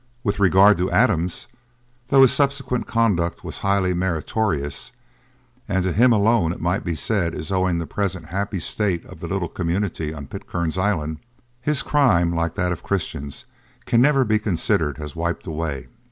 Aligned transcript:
With 0.23 0.39
regard 0.39 0.79
to 0.79 0.89
Adams, 0.89 1.45
though 2.07 2.23
his 2.23 2.33
subsequent 2.33 2.87
conduct 2.87 3.43
was 3.43 3.59
highly 3.59 3.93
meritorious, 3.93 4.93
and 5.69 5.83
to 5.83 5.93
him 5.93 6.11
alone 6.11 6.51
it 6.51 6.59
might 6.59 6.83
be 6.83 6.95
said 6.95 7.35
is 7.35 7.51
owing 7.51 7.77
the 7.77 7.85
present 7.85 8.25
happy 8.29 8.57
state 8.59 9.05
of 9.05 9.19
the 9.19 9.27
little 9.27 9.47
community 9.47 10.11
on 10.11 10.25
Pitcairn's 10.25 10.75
Island, 10.79 11.19
his 11.61 11.83
crime 11.83 12.33
like 12.33 12.55
that 12.55 12.71
of 12.71 12.81
Christian's 12.81 13.45
can 13.85 14.01
never 14.01 14.25
be 14.25 14.39
considered 14.39 14.97
as 14.97 15.15
wiped 15.15 15.45
away. 15.45 15.87